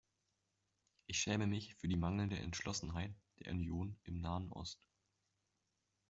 [1.05, 4.79] Ich schäme mich für die mangelnde Entschlossenheit der Union im Nahen Ost.